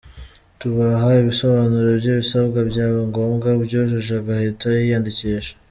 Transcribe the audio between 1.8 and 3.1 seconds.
by’ibisabwa, byaba